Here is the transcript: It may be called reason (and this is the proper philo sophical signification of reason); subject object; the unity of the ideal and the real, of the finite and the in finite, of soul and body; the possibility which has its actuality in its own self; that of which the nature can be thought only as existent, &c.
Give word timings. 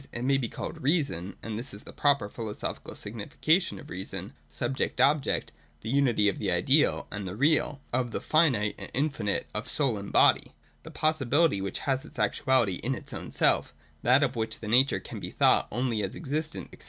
It 0.11 0.23
may 0.23 0.39
be 0.39 0.49
called 0.49 0.81
reason 0.81 1.35
(and 1.43 1.59
this 1.59 1.75
is 1.75 1.83
the 1.83 1.93
proper 1.93 2.27
philo 2.27 2.55
sophical 2.55 2.97
signification 2.97 3.77
of 3.77 3.91
reason); 3.91 4.33
subject 4.49 4.99
object; 4.99 5.51
the 5.81 5.91
unity 5.91 6.27
of 6.27 6.39
the 6.39 6.49
ideal 6.49 7.05
and 7.11 7.27
the 7.27 7.35
real, 7.35 7.81
of 7.93 8.09
the 8.09 8.19
finite 8.19 8.73
and 8.79 8.89
the 8.91 8.97
in 8.97 9.09
finite, 9.11 9.45
of 9.53 9.69
soul 9.69 9.99
and 9.99 10.11
body; 10.11 10.55
the 10.81 10.89
possibility 10.89 11.61
which 11.61 11.77
has 11.85 12.03
its 12.03 12.17
actuality 12.17 12.77
in 12.81 12.95
its 12.95 13.13
own 13.13 13.29
self; 13.29 13.75
that 14.01 14.23
of 14.23 14.35
which 14.35 14.59
the 14.59 14.67
nature 14.67 14.99
can 14.99 15.19
be 15.19 15.29
thought 15.29 15.67
only 15.71 16.01
as 16.01 16.15
existent, 16.15 16.69
&c. 16.73 16.79